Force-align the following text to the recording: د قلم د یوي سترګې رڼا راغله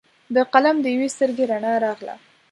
د 0.35 0.37
قلم 0.53 0.75
د 0.81 0.85
یوي 0.95 1.09
سترګې 1.15 1.43
رڼا 1.51 1.73
راغله 1.85 2.15